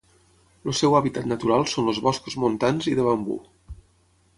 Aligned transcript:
El 0.71 0.75
seu 0.79 0.95
hàbitat 1.01 1.29
natural 1.33 1.67
són 1.75 1.95
els 1.95 2.03
boscos 2.09 2.41
montans 2.47 2.93
i 2.95 2.97
de 3.03 3.11
bambú. 3.13 3.41